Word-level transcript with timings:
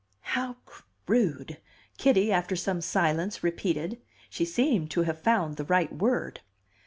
"How 0.33 0.55
crude!" 1.05 1.59
Kitty, 1.99 2.31
after 2.31 2.55
some 2.55 2.81
silence, 2.81 3.43
repeated. 3.43 4.01
She 4.31 4.45
seemed 4.45 4.89
to 4.89 5.03
have 5.03 5.21
found 5.21 5.57
the 5.57 5.65
right 5.65 5.93
word. 5.93 6.39